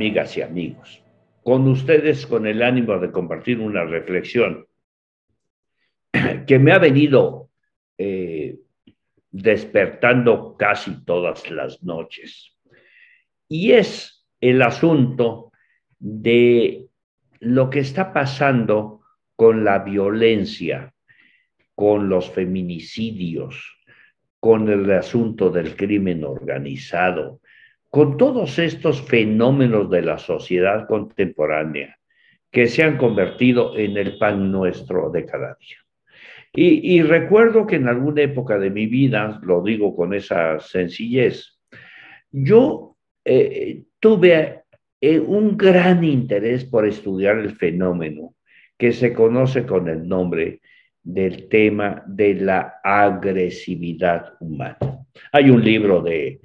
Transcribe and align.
amigas 0.00 0.34
y 0.38 0.40
amigos. 0.40 1.04
Con 1.42 1.68
ustedes, 1.68 2.26
con 2.26 2.46
el 2.46 2.62
ánimo 2.62 2.98
de 2.98 3.12
compartir 3.12 3.60
una 3.60 3.84
reflexión 3.84 4.66
que 6.46 6.58
me 6.58 6.72
ha 6.72 6.78
venido 6.78 7.50
eh, 7.98 8.56
despertando 9.30 10.56
casi 10.56 11.04
todas 11.04 11.50
las 11.50 11.82
noches. 11.82 12.56
Y 13.46 13.72
es 13.72 14.26
el 14.40 14.62
asunto 14.62 15.52
de 15.98 16.86
lo 17.40 17.68
que 17.68 17.80
está 17.80 18.14
pasando 18.14 19.02
con 19.36 19.64
la 19.64 19.80
violencia, 19.80 20.94
con 21.74 22.08
los 22.08 22.30
feminicidios, 22.30 23.76
con 24.38 24.66
el 24.70 24.90
asunto 24.92 25.50
del 25.50 25.76
crimen 25.76 26.24
organizado, 26.24 27.39
con 27.90 28.16
todos 28.16 28.58
estos 28.58 29.02
fenómenos 29.02 29.90
de 29.90 30.02
la 30.02 30.18
sociedad 30.18 30.86
contemporánea 30.86 31.98
que 32.50 32.66
se 32.66 32.82
han 32.82 32.96
convertido 32.96 33.76
en 33.76 33.96
el 33.96 34.18
pan 34.18 34.50
nuestro 34.50 35.10
de 35.10 35.24
cada 35.26 35.56
día. 35.60 35.76
Y, 36.52 37.00
recuerdo 37.02 37.64
que 37.64 37.76
en 37.76 37.86
alguna 37.86 38.22
época 38.22 38.58
de 38.58 38.70
mi 38.70 38.86
vida, 38.86 39.40
lo 39.44 39.62
digo 39.62 39.94
con 39.94 40.14
esa 40.14 40.58
sencillez, 40.58 41.60
yo 42.32 42.96
eh, 43.24 43.84
tuve 44.00 44.62
eh, 45.00 45.20
un 45.20 45.56
gran 45.56 46.02
interés 46.02 46.64
por 46.64 46.88
estudiar 46.88 47.38
el 47.38 47.54
fenómeno 47.54 48.34
que 48.76 48.92
se 48.92 49.12
conoce 49.12 49.64
con 49.64 49.88
el 49.88 50.08
nombre 50.08 50.60
del 51.02 51.48
tema 51.48 52.02
de 52.06 52.34
la 52.34 52.80
agresividad 52.82 54.34
humana. 54.40 54.78
Hay 55.32 55.50
un 55.50 55.62
libro 55.62 56.02
de, 56.02 56.40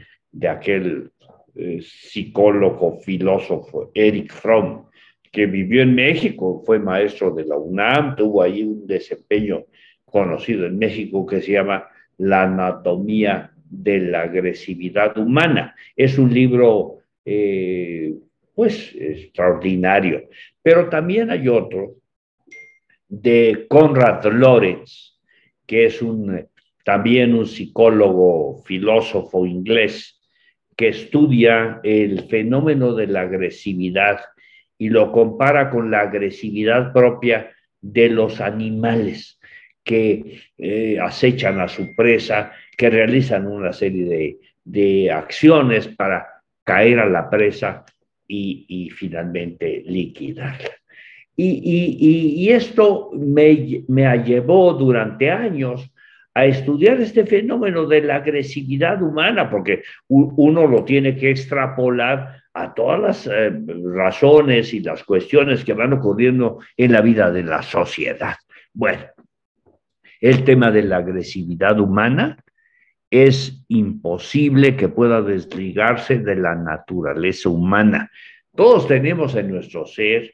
aquel 0.47 1.11
eh, 1.55 1.79
psicólogo, 1.81 2.99
filósofo, 2.99 3.91
Eric 3.93 4.31
Fromm, 4.33 4.85
que 5.31 5.45
vivió 5.45 5.81
en 5.81 5.95
México, 5.95 6.63
fue 6.65 6.79
maestro 6.79 7.31
de 7.31 7.45
la 7.45 7.57
UNAM, 7.57 8.15
tuvo 8.15 8.41
ahí 8.41 8.63
un 8.63 8.87
desempeño 8.87 9.65
conocido 10.05 10.65
en 10.65 10.77
México 10.77 11.25
que 11.25 11.41
se 11.41 11.51
llama 11.53 11.87
La 12.17 12.43
anatomía 12.43 13.51
de 13.69 13.99
la 13.99 14.21
agresividad 14.21 15.17
humana. 15.17 15.75
Es 15.95 16.17
un 16.17 16.33
libro, 16.33 16.99
eh, 17.25 18.13
pues, 18.53 18.95
extraordinario. 18.95 20.29
Pero 20.61 20.89
también 20.89 21.29
hay 21.29 21.47
otro 21.47 21.95
de 23.07 23.65
Conrad 23.69 24.23
Lorenz, 24.25 25.19
que 25.65 25.85
es 25.85 26.01
un, 26.01 26.47
también 26.83 27.33
un 27.33 27.45
psicólogo, 27.45 28.63
filósofo 28.63 29.45
inglés, 29.45 30.14
que 30.75 30.89
estudia 30.89 31.79
el 31.83 32.27
fenómeno 32.27 32.93
de 32.93 33.07
la 33.07 33.21
agresividad 33.21 34.19
y 34.77 34.89
lo 34.89 35.11
compara 35.11 35.69
con 35.69 35.89
la 35.89 36.01
agresividad 36.01 36.91
propia 36.91 37.51
de 37.81 38.09
los 38.09 38.41
animales 38.41 39.39
que 39.83 40.41
eh, 40.57 40.97
acechan 40.99 41.59
a 41.59 41.67
su 41.67 41.95
presa, 41.95 42.51
que 42.77 42.89
realizan 42.89 43.47
una 43.47 43.71
serie 43.71 44.39
de, 44.65 45.11
acciones 45.11 45.87
para 45.87 46.25
caer 46.63 46.99
a 46.99 47.05
la 47.05 47.29
presa 47.29 47.85
y, 48.27 48.65
y 48.67 48.89
finalmente 48.89 49.83
liquidarla. 49.85 50.71
Y, 51.37 52.49
esto 52.49 53.11
me, 53.13 53.83
me 53.87 54.17
llevó 54.23 54.73
durante 54.73 55.29
años 55.29 55.91
a 56.35 56.45
estudiar 56.45 56.99
este 56.99 57.25
fenómeno 57.25 57.85
de 57.85 58.01
la 58.01 58.17
agresividad 58.17 59.01
humana, 59.01 59.49
porque 59.49 59.83
uno 60.09 60.67
lo 60.67 60.83
tiene 60.83 61.15
que 61.15 61.31
extrapolar 61.31 62.43
a 62.53 62.73
todas 62.73 62.99
las 62.99 63.27
eh, 63.27 63.51
razones 63.95 64.73
y 64.73 64.81
las 64.81 65.03
cuestiones 65.03 65.63
que 65.63 65.73
van 65.73 65.93
ocurriendo 65.93 66.59
en 66.75 66.91
la 66.91 67.01
vida 67.01 67.31
de 67.31 67.43
la 67.43 67.61
sociedad. 67.61 68.35
Bueno, 68.73 69.03
el 70.19 70.43
tema 70.43 70.71
de 70.71 70.83
la 70.83 70.97
agresividad 70.97 71.79
humana 71.79 72.37
es 73.09 73.63
imposible 73.69 74.75
que 74.75 74.89
pueda 74.89 75.21
desligarse 75.21 76.19
de 76.19 76.35
la 76.35 76.53
naturaleza 76.53 77.47
humana. 77.47 78.11
Todos 78.53 78.89
tenemos 78.89 79.35
en 79.35 79.51
nuestro 79.51 79.85
ser 79.85 80.33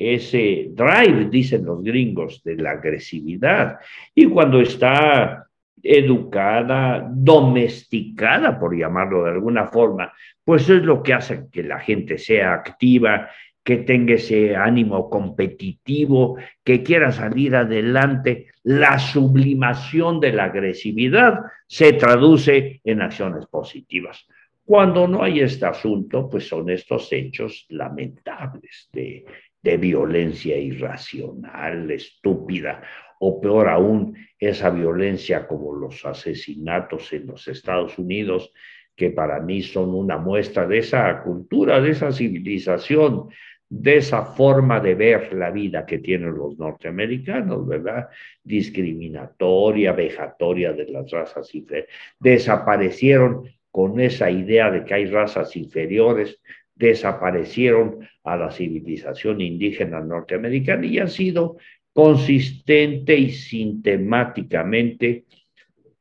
ese 0.00 0.70
drive, 0.70 1.28
dicen 1.30 1.66
los 1.66 1.82
gringos, 1.82 2.42
de 2.42 2.56
la 2.56 2.70
agresividad. 2.70 3.78
Y 4.14 4.24
cuando 4.24 4.60
está 4.62 5.46
educada, 5.82 7.06
domesticada, 7.12 8.58
por 8.58 8.74
llamarlo 8.74 9.24
de 9.24 9.32
alguna 9.32 9.66
forma, 9.66 10.10
pues 10.42 10.68
es 10.70 10.82
lo 10.82 11.02
que 11.02 11.12
hace 11.12 11.44
que 11.52 11.62
la 11.62 11.80
gente 11.80 12.16
sea 12.16 12.54
activa, 12.54 13.28
que 13.62 13.76
tenga 13.76 14.14
ese 14.14 14.56
ánimo 14.56 15.10
competitivo, 15.10 16.38
que 16.64 16.82
quiera 16.82 17.12
salir 17.12 17.54
adelante. 17.54 18.46
La 18.62 18.98
sublimación 18.98 20.18
de 20.18 20.32
la 20.32 20.44
agresividad 20.44 21.40
se 21.66 21.92
traduce 21.92 22.80
en 22.84 23.02
acciones 23.02 23.46
positivas. 23.46 24.26
Cuando 24.64 25.06
no 25.06 25.22
hay 25.22 25.40
este 25.40 25.66
asunto, 25.66 26.28
pues 26.30 26.48
son 26.48 26.70
estos 26.70 27.12
hechos 27.12 27.66
lamentables 27.68 28.88
de 28.92 29.24
de 29.62 29.76
violencia 29.76 30.56
irracional, 30.56 31.90
estúpida, 31.90 32.82
o 33.18 33.40
peor 33.40 33.68
aún, 33.68 34.16
esa 34.38 34.70
violencia 34.70 35.46
como 35.46 35.74
los 35.74 36.04
asesinatos 36.06 37.12
en 37.12 37.26
los 37.26 37.46
Estados 37.48 37.98
Unidos, 37.98 38.52
que 38.96 39.10
para 39.10 39.40
mí 39.40 39.62
son 39.62 39.94
una 39.94 40.16
muestra 40.16 40.66
de 40.66 40.78
esa 40.78 41.22
cultura, 41.22 41.80
de 41.80 41.90
esa 41.90 42.12
civilización, 42.12 43.28
de 43.68 43.98
esa 43.98 44.24
forma 44.24 44.80
de 44.80 44.94
ver 44.94 45.32
la 45.32 45.50
vida 45.50 45.86
que 45.86 45.98
tienen 45.98 46.34
los 46.34 46.58
norteamericanos, 46.58 47.66
¿verdad? 47.68 48.08
Discriminatoria, 48.42 49.92
vejatoria 49.92 50.72
de 50.72 50.86
las 50.86 51.10
razas 51.10 51.54
inferiores. 51.54 51.94
Desaparecieron 52.18 53.44
con 53.70 54.00
esa 54.00 54.30
idea 54.30 54.70
de 54.70 54.84
que 54.84 54.94
hay 54.94 55.06
razas 55.06 55.54
inferiores, 55.56 56.42
desaparecieron 56.80 58.08
a 58.24 58.36
la 58.36 58.50
civilización 58.50 59.42
indígena 59.42 60.00
norteamericana 60.00 60.86
y 60.86 60.98
han 60.98 61.10
sido 61.10 61.58
consistente 61.92 63.16
y 63.16 63.30
sistemáticamente 63.30 65.26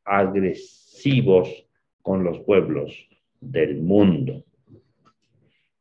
agresivos 0.06 1.68
con 2.02 2.24
los 2.24 2.40
pueblos 2.40 2.96
del 3.42 3.82
mundo. 3.82 4.46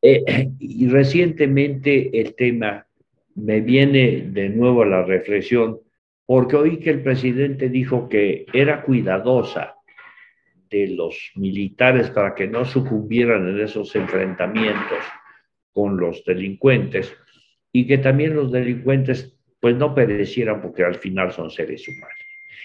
Eh, 0.03 0.50
y 0.58 0.88
recientemente 0.88 2.20
el 2.20 2.34
tema 2.34 2.87
me 3.37 3.60
viene 3.60 4.28
de 4.32 4.48
nuevo 4.48 4.82
a 4.82 4.87
la 4.87 5.04
reflexión 5.04 5.78
porque 6.26 6.56
oí 6.56 6.78
que 6.78 6.91
el 6.91 7.03
presidente 7.03 7.69
dijo 7.69 8.08
que 8.08 8.47
era 8.53 8.82
cuidadosa 8.82 9.77
de 10.70 10.88
los 10.88 11.32
militares 11.34 12.10
para 12.10 12.34
que 12.34 12.46
no 12.46 12.64
sucumbieran 12.64 13.48
en 13.48 13.60
esos 13.60 13.94
enfrentamientos 13.96 15.04
con 15.72 15.96
los 15.96 16.24
delincuentes 16.24 17.14
y 17.72 17.86
que 17.86 17.98
también 17.98 18.34
los 18.34 18.50
delincuentes 18.50 19.38
pues 19.60 19.76
no 19.76 19.94
perecieran 19.94 20.60
porque 20.60 20.84
al 20.84 20.96
final 20.96 21.32
son 21.32 21.50
seres 21.50 21.86
humanos. 21.88 22.18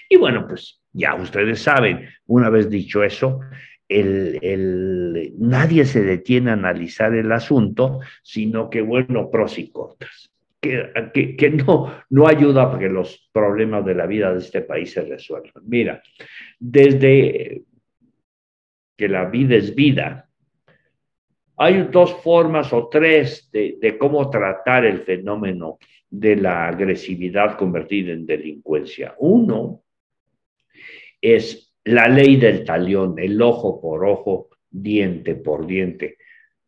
Y 0.08 0.16
bueno, 0.16 0.46
pues 0.46 0.80
ya 0.92 1.14
ustedes 1.14 1.60
saben, 1.60 2.08
una 2.26 2.50
vez 2.50 2.70
dicho 2.70 3.02
eso, 3.02 3.40
el, 3.88 5.32
nadie 5.38 5.84
se 5.84 6.02
detiene 6.02 6.50
a 6.50 6.54
analizar 6.54 7.14
el 7.14 7.30
asunto, 7.32 8.00
sino 8.22 8.70
que 8.70 8.80
bueno, 8.80 9.30
pros 9.30 9.58
y 9.58 9.70
contras. 9.70 10.30
Que, 10.60 10.90
que, 11.12 11.36
que, 11.36 11.50
no, 11.50 11.94
no 12.08 12.26
ayuda 12.26 12.70
para 12.70 12.78
que 12.78 12.88
los 12.88 13.28
problemas 13.32 13.84
de 13.84 13.94
la 13.94 14.06
vida 14.06 14.32
de 14.32 14.38
este 14.38 14.62
país 14.62 14.92
se 14.92 15.02
resuelvan. 15.02 15.62
Mira, 15.66 16.02
desde 16.58 17.64
que 18.96 19.08
la 19.08 19.26
vida 19.26 19.56
es 19.56 19.74
vida, 19.74 20.28
hay 21.56 21.88
dos 21.90 22.12
formas 22.22 22.72
o 22.72 22.88
tres 22.88 23.50
de, 23.52 23.96
cómo 23.98 24.28
tratar 24.28 24.84
el 24.84 25.00
fenómeno 25.00 25.78
de 26.10 26.36
la 26.36 26.68
agresividad 26.68 27.56
convertida 27.56 28.12
en 28.12 28.26
delincuencia. 28.26 29.14
Uno 29.18 29.82
es 31.20 31.74
la 31.84 32.08
ley 32.08 32.36
del 32.36 32.64
talión, 32.64 33.18
el 33.18 33.40
ojo 33.40 33.80
por 33.80 34.04
ojo, 34.04 34.48
diente 34.70 35.34
por 35.34 35.66
diente. 35.66 36.16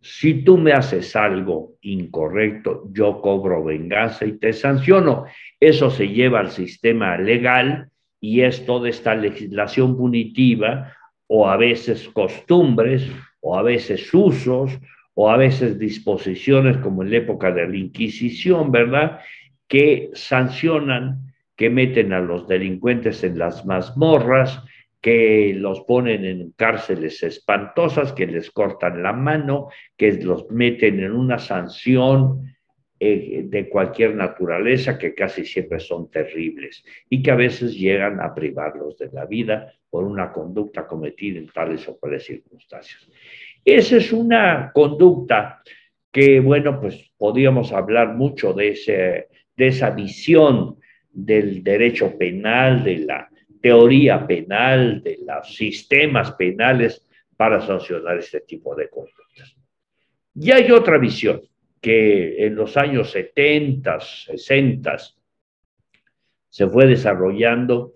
Si 0.00 0.44
tú 0.44 0.56
me 0.56 0.72
haces 0.72 1.16
algo 1.16 1.74
incorrecto, 1.80 2.88
yo 2.92 3.20
cobro 3.20 3.64
venganza 3.64 4.24
y 4.24 4.38
te 4.38 4.52
sanciono. 4.52 5.24
Eso 5.58 5.90
se 5.90 6.08
lleva 6.08 6.38
al 6.38 6.50
sistema 6.50 7.18
legal 7.18 7.90
y 8.20 8.42
es 8.42 8.64
toda 8.64 8.88
esta 8.88 9.16
legislación 9.16 9.96
punitiva 9.96 10.95
o 11.28 11.48
a 11.48 11.56
veces 11.56 12.08
costumbres, 12.08 13.10
o 13.40 13.58
a 13.58 13.62
veces 13.62 14.12
usos, 14.12 14.78
o 15.14 15.30
a 15.30 15.36
veces 15.36 15.78
disposiciones 15.78 16.76
como 16.78 17.02
en 17.02 17.10
la 17.10 17.16
época 17.18 17.50
de 17.50 17.66
la 17.68 17.76
Inquisición, 17.76 18.70
¿verdad? 18.70 19.20
Que 19.66 20.10
sancionan, 20.14 21.32
que 21.56 21.70
meten 21.70 22.12
a 22.12 22.20
los 22.20 22.46
delincuentes 22.46 23.24
en 23.24 23.38
las 23.38 23.64
mazmorras, 23.64 24.62
que 25.00 25.54
los 25.56 25.82
ponen 25.82 26.24
en 26.24 26.52
cárceles 26.56 27.22
espantosas, 27.22 28.12
que 28.12 28.26
les 28.26 28.50
cortan 28.50 29.02
la 29.02 29.12
mano, 29.12 29.68
que 29.96 30.12
los 30.12 30.50
meten 30.50 31.00
en 31.00 31.12
una 31.12 31.38
sanción 31.38 32.55
de 32.98 33.68
cualquier 33.68 34.14
naturaleza, 34.14 34.98
que 34.98 35.14
casi 35.14 35.44
siempre 35.44 35.78
son 35.80 36.10
terribles 36.10 36.82
y 37.10 37.22
que 37.22 37.30
a 37.30 37.36
veces 37.36 37.74
llegan 37.74 38.20
a 38.20 38.34
privarlos 38.34 38.96
de 38.96 39.10
la 39.12 39.26
vida 39.26 39.72
por 39.90 40.04
una 40.04 40.32
conducta 40.32 40.86
cometida 40.86 41.38
en 41.38 41.48
tales 41.48 41.86
o 41.88 41.98
cuales 41.98 42.24
circunstancias. 42.24 43.06
Esa 43.64 43.96
es 43.96 44.12
una 44.12 44.70
conducta 44.72 45.62
que, 46.10 46.40
bueno, 46.40 46.80
pues 46.80 47.12
podríamos 47.18 47.72
hablar 47.72 48.14
mucho 48.14 48.54
de, 48.54 48.68
ese, 48.70 49.28
de 49.56 49.66
esa 49.66 49.90
visión 49.90 50.76
del 51.10 51.62
derecho 51.62 52.16
penal, 52.16 52.82
de 52.82 52.98
la 52.98 53.28
teoría 53.60 54.26
penal, 54.26 55.02
de 55.02 55.18
los 55.26 55.54
sistemas 55.54 56.32
penales 56.32 57.06
para 57.36 57.60
sancionar 57.60 58.18
este 58.18 58.40
tipo 58.40 58.74
de 58.74 58.88
conductas. 58.88 59.56
Y 60.34 60.50
hay 60.52 60.70
otra 60.70 60.98
visión 60.98 61.42
que 61.86 62.44
en 62.44 62.56
los 62.56 62.76
años 62.76 63.12
70, 63.12 64.00
60 64.00 64.96
se 66.48 66.66
fue 66.66 66.84
desarrollando 66.84 67.92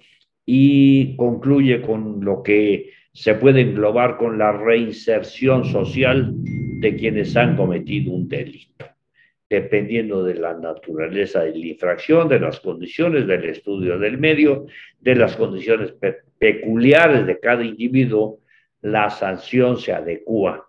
y 0.47 1.17
concluye 1.17 1.83
con 1.83 2.25
lo 2.25 2.41
que 2.45 2.93
se 3.13 3.35
puede 3.35 3.63
englobar 3.63 4.17
con 4.17 4.39
la 4.39 4.53
reinserción 4.53 5.65
social 5.65 6.31
de 6.37 6.95
quienes 6.95 7.37
han 7.37 7.57
cometido 7.57 8.13
un 8.13 8.29
delito, 8.29 8.87
dependiendo 9.49 10.23
de 10.23 10.35
la 10.35 10.55
naturaleza 10.55 11.43
de 11.43 11.59
la 11.59 11.67
infracción, 11.67 12.29
de 12.29 12.39
las 12.39 12.61
condiciones 12.61 13.27
del 13.27 13.45
estudio 13.47 13.99
del 13.99 14.19
medio, 14.19 14.67
de 15.01 15.17
las 15.17 15.35
condiciones 15.35 15.95
peculiares 16.39 17.27
de 17.27 17.41
cada 17.41 17.65
individuo, 17.65 18.39
la 18.83 19.11
sanción 19.11 19.79
se 19.79 19.93
adecua 19.93 20.69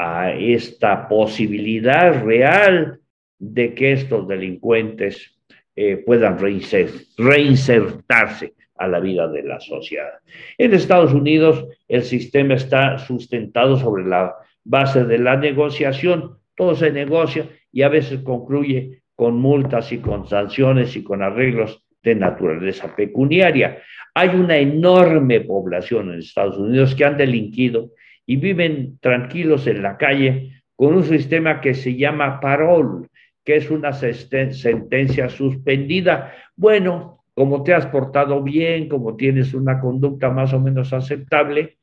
a 0.00 0.30
esta 0.30 1.08
posibilidad 1.08 2.22
real 2.22 3.00
de 3.36 3.74
que 3.74 3.90
estos 3.90 4.28
delincuentes 4.28 5.36
eh, 5.74 5.96
puedan 5.96 6.38
reinsertarse 6.38 8.54
a 8.76 8.86
la 8.86 9.00
vida 9.00 9.26
de 9.26 9.42
la 9.42 9.58
sociedad. 9.58 10.20
En 10.56 10.72
Estados 10.72 11.12
Unidos 11.12 11.66
el 11.88 12.04
sistema 12.04 12.54
está 12.54 12.98
sustentado 12.98 13.76
sobre 13.76 14.04
la 14.04 14.36
base 14.62 15.02
de 15.02 15.18
la 15.18 15.36
negociación, 15.36 16.38
todo 16.54 16.76
se 16.76 16.92
negocia 16.92 17.48
y 17.72 17.82
a 17.82 17.88
veces 17.88 18.20
concluye 18.20 19.02
con 19.16 19.34
multas 19.34 19.90
y 19.90 19.98
con 19.98 20.28
sanciones 20.28 20.94
y 20.94 21.02
con 21.02 21.24
arreglos 21.24 21.82
de 22.04 22.14
naturaleza 22.14 22.94
pecuniaria. 22.94 23.82
Hay 24.14 24.28
una 24.28 24.58
enorme 24.58 25.40
población 25.40 26.12
en 26.12 26.20
Estados 26.20 26.56
Unidos 26.56 26.94
que 26.94 27.04
han 27.04 27.16
delinquido 27.16 27.90
y 28.28 28.36
viven 28.36 28.98
tranquilos 29.00 29.66
en 29.66 29.82
la 29.82 29.96
calle 29.96 30.62
con 30.76 30.94
un 30.94 31.02
sistema 31.02 31.62
que 31.62 31.72
se 31.72 31.96
llama 31.96 32.40
parol, 32.40 33.08
que 33.42 33.56
es 33.56 33.70
una 33.70 33.94
sentencia 33.94 35.30
suspendida. 35.30 36.34
Bueno, 36.54 37.24
como 37.32 37.62
te 37.62 37.72
has 37.72 37.86
portado 37.86 38.42
bien, 38.42 38.86
como 38.86 39.16
tienes 39.16 39.54
una 39.54 39.80
conducta 39.80 40.28
más 40.28 40.52
o 40.52 40.60
menos 40.60 40.92
aceptable, 40.92 41.78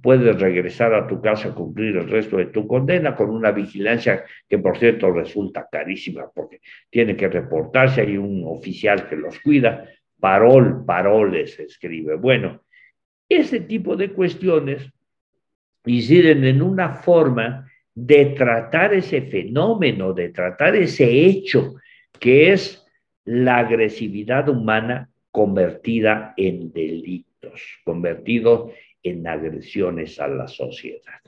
puedes 0.00 0.40
regresar 0.40 0.94
a 0.94 1.06
tu 1.06 1.20
casa 1.20 1.50
a 1.50 1.54
cumplir 1.54 1.98
el 1.98 2.08
resto 2.08 2.38
de 2.38 2.46
tu 2.46 2.66
condena 2.66 3.14
con 3.14 3.28
una 3.28 3.50
vigilancia 3.50 4.24
que, 4.48 4.56
por 4.56 4.78
cierto, 4.78 5.10
resulta 5.10 5.68
carísima 5.70 6.30
porque 6.34 6.62
tiene 6.88 7.14
que 7.14 7.28
reportarse, 7.28 8.00
hay 8.00 8.16
un 8.16 8.44
oficial 8.46 9.06
que 9.06 9.16
los 9.16 9.38
cuida, 9.40 9.86
parol, 10.18 10.82
paroles 10.86 11.60
escribe. 11.60 12.16
Bueno, 12.16 12.62
ese 13.28 13.60
tipo 13.60 13.96
de 13.96 14.12
cuestiones 14.12 14.90
inciden 15.86 16.44
en 16.44 16.62
una 16.62 16.94
forma 16.94 17.70
de 17.94 18.26
tratar 18.26 18.94
ese 18.94 19.22
fenómeno, 19.22 20.12
de 20.12 20.30
tratar 20.30 20.76
ese 20.76 21.10
hecho 21.26 21.74
que 22.18 22.52
es 22.52 22.84
la 23.24 23.58
agresividad 23.58 24.48
humana 24.48 25.08
convertida 25.30 26.34
en 26.36 26.72
delitos, 26.72 27.62
convertido 27.84 28.72
en 29.02 29.26
agresiones 29.26 30.18
a 30.20 30.28
la 30.28 30.48
sociedad. 30.48 31.20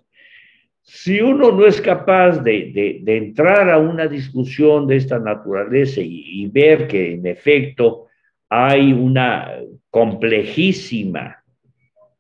Si 0.82 1.20
uno 1.20 1.52
no 1.52 1.64
es 1.64 1.80
capaz 1.80 2.42
de, 2.42 3.02
entrar 3.06 3.70
a 3.70 3.78
una 3.78 4.08
discusión 4.08 4.86
de 4.86 4.96
esta 4.96 5.18
naturaleza 5.18 6.00
y 6.02 6.46
ver 6.48 6.88
que 6.88 7.14
en 7.14 7.26
efecto 7.26 8.08
hay 8.48 8.92
una 8.92 9.52
complejísima, 9.90 11.42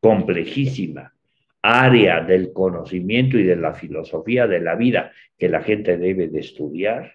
complejísima 0.00 1.12
área 1.62 2.20
del 2.20 2.52
conocimiento 2.52 3.38
y 3.38 3.44
de 3.44 3.56
la 3.56 3.72
filosofía 3.72 4.46
de 4.46 4.60
la 4.60 4.74
vida 4.74 5.12
que 5.38 5.48
la 5.48 5.62
gente 5.62 5.96
debe 5.96 6.28
de 6.28 6.40
estudiar, 6.40 7.14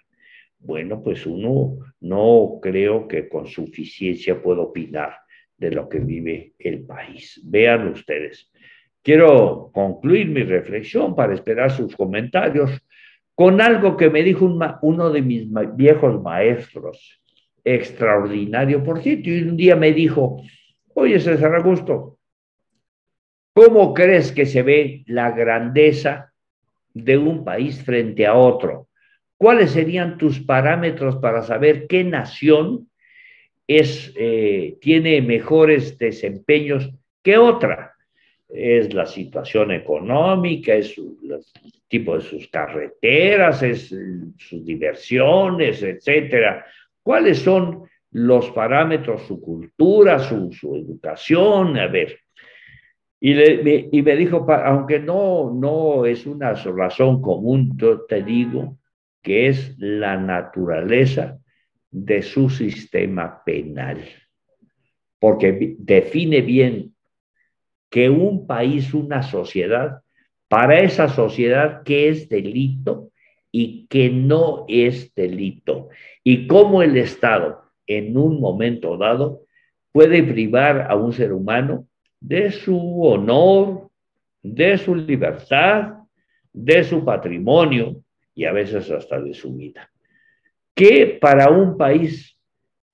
bueno, 0.58 1.02
pues 1.02 1.26
uno 1.26 1.78
no 2.00 2.58
creo 2.60 3.06
que 3.06 3.28
con 3.28 3.46
suficiencia 3.46 4.42
pueda 4.42 4.62
opinar 4.62 5.18
de 5.56 5.70
lo 5.70 5.88
que 5.88 6.00
vive 6.00 6.54
el 6.58 6.84
país. 6.84 7.40
Vean 7.44 7.88
ustedes. 7.88 8.50
Quiero 9.02 9.70
concluir 9.72 10.28
mi 10.28 10.42
reflexión 10.42 11.14
para 11.14 11.34
esperar 11.34 11.70
sus 11.70 11.94
comentarios 11.94 12.70
con 13.34 13.60
algo 13.60 13.96
que 13.96 14.10
me 14.10 14.22
dijo 14.22 14.52
uno 14.82 15.10
de 15.10 15.22
mis 15.22 15.48
viejos 15.76 16.20
maestros, 16.20 17.20
extraordinario, 17.62 18.82
por 18.82 19.00
cierto, 19.00 19.30
y 19.30 19.42
un 19.42 19.56
día 19.56 19.76
me 19.76 19.92
dijo, 19.92 20.42
oye 20.94 21.20
César 21.20 21.54
Augusto, 21.54 22.17
¿Cómo 23.58 23.92
crees 23.92 24.30
que 24.30 24.46
se 24.46 24.62
ve 24.62 25.02
la 25.08 25.32
grandeza 25.32 26.32
de 26.94 27.18
un 27.18 27.44
país 27.44 27.82
frente 27.82 28.24
a 28.24 28.36
otro? 28.36 28.86
¿Cuáles 29.36 29.72
serían 29.72 30.16
tus 30.16 30.38
parámetros 30.38 31.16
para 31.16 31.42
saber 31.42 31.88
qué 31.88 32.04
nación 32.04 32.88
es, 33.66 34.14
eh, 34.16 34.76
tiene 34.80 35.20
mejores 35.22 35.98
desempeños 35.98 36.88
que 37.20 37.36
otra? 37.36 37.94
Es 38.48 38.94
la 38.94 39.06
situación 39.06 39.72
económica, 39.72 40.74
es 40.74 40.96
el 40.96 41.42
tipo 41.88 42.14
de 42.14 42.20
sus 42.20 42.46
carreteras, 42.46 43.60
es 43.64 43.92
sus 44.36 44.64
diversiones, 44.64 45.82
etcétera. 45.82 46.64
¿Cuáles 47.02 47.40
son 47.40 47.88
los 48.12 48.52
parámetros, 48.52 49.26
su 49.26 49.40
cultura, 49.40 50.20
su, 50.20 50.52
su 50.52 50.76
educación? 50.76 51.76
A 51.76 51.88
ver, 51.88 52.20
y, 53.20 53.34
me, 53.34 53.88
y 53.90 54.02
me 54.02 54.16
dijo, 54.16 54.46
aunque 54.50 55.00
no, 55.00 55.52
no 55.52 56.06
es 56.06 56.26
una 56.26 56.52
razón 56.52 57.20
común, 57.20 57.72
yo 57.76 58.02
te 58.02 58.22
digo 58.22 58.78
que 59.22 59.48
es 59.48 59.76
la 59.78 60.16
naturaleza 60.16 61.38
de 61.90 62.22
su 62.22 62.48
sistema 62.48 63.42
penal, 63.44 64.04
porque 65.18 65.76
define 65.78 66.42
bien 66.42 66.94
que 67.90 68.08
un 68.08 68.46
país, 68.46 68.94
una 68.94 69.22
sociedad, 69.22 70.02
para 70.48 70.78
esa 70.80 71.08
sociedad 71.08 71.82
que 71.82 72.08
es 72.08 72.28
delito 72.28 73.10
y 73.50 73.86
que 73.88 74.10
no 74.10 74.64
es 74.68 75.12
delito, 75.14 75.88
y 76.22 76.46
cómo 76.46 76.82
el 76.82 76.96
Estado 76.96 77.62
en 77.86 78.16
un 78.16 78.40
momento 78.40 78.96
dado 78.96 79.42
puede 79.90 80.22
privar 80.22 80.86
a 80.88 80.94
un 80.94 81.12
ser 81.12 81.32
humano 81.32 81.87
de 82.20 82.50
su 82.50 83.02
honor, 83.04 83.90
de 84.42 84.78
su 84.78 84.94
libertad, 84.94 85.94
de 86.52 86.84
su 86.84 87.04
patrimonio 87.04 88.02
y 88.34 88.44
a 88.44 88.52
veces 88.52 88.90
hasta 88.90 89.20
de 89.20 89.34
su 89.34 89.54
vida. 89.54 89.90
¿Qué 90.74 91.18
para 91.20 91.50
un 91.50 91.76
país 91.76 92.36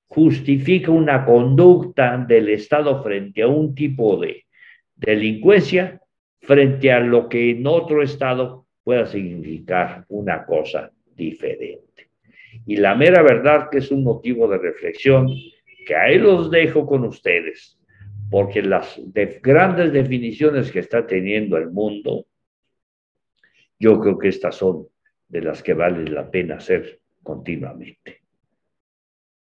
justifica 0.07 0.91
una 0.91 1.25
conducta 1.25 2.17
del 2.19 2.49
Estado 2.51 3.03
frente 3.03 3.43
a 3.43 3.49
un 3.49 3.75
tipo 3.75 4.17
de 4.17 4.45
delincuencia 4.95 6.01
frente 6.41 6.93
a 6.93 7.01
lo 7.01 7.29
que 7.29 7.51
en 7.51 7.67
otro 7.67 8.03
Estado 8.03 8.67
pueda 8.83 9.07
significar 9.07 10.05
una 10.09 10.45
cosa 10.45 10.91
diferente? 11.15 12.09
Y 12.67 12.77
la 12.77 12.95
mera 12.95 13.23
verdad 13.23 13.69
que 13.71 13.79
es 13.79 13.91
un 13.91 14.05
motivo 14.05 14.49
de 14.49 14.59
reflexión 14.59 15.29
que 15.87 15.95
ahí 15.95 16.19
los 16.19 16.51
dejo 16.51 16.87
con 16.87 17.05
ustedes 17.05 17.79
porque 18.31 18.63
las 18.63 19.01
grandes 19.43 19.93
definiciones 19.93 20.71
que 20.71 20.81
está 20.81 21.07
teniendo 21.07 21.57
el 21.57 21.71
mundo, 21.71 22.27
yo 23.79 24.01
creo 24.01 24.19
que 24.19 24.29
estas 24.29 24.57
son 24.57 24.89
de 25.29 25.43
las 25.43 25.63
que 25.63 25.75
vale 25.75 26.11
la 26.11 26.31
pena 26.31 26.57
hacer 26.57 27.01
continuamente. 27.23 28.23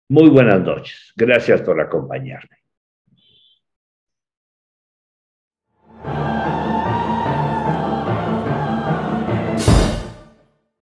Muy 0.09 0.29
buenas 0.29 0.61
noches. 0.61 1.13
Gracias 1.15 1.61
por 1.61 1.79
acompañarme. 1.79 2.62